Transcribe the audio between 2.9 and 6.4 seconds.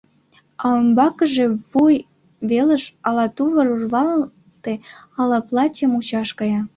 ала тувыр урвалте, ала платье мучаш